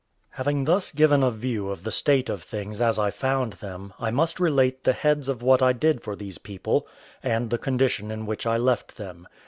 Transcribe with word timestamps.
Having 0.31 0.65
thus 0.65 0.91
given 0.91 1.21
a 1.21 1.29
view 1.29 1.69
of 1.69 1.83
the 1.83 1.91
state 1.91 2.27
of 2.27 2.41
things 2.41 2.81
as 2.81 2.97
I 2.97 3.11
found 3.11 3.53
them, 3.53 3.93
I 3.99 4.09
must 4.09 4.39
relate 4.39 4.83
the 4.83 4.93
heads 4.93 5.29
of 5.29 5.43
what 5.43 5.61
I 5.61 5.73
did 5.73 6.01
for 6.01 6.15
these 6.15 6.39
people, 6.39 6.87
and 7.21 7.51
the 7.51 7.59
condition 7.59 8.09
in 8.09 8.25
which 8.25 8.47
I 8.47 8.57
left 8.57 8.97
them. 8.97 9.27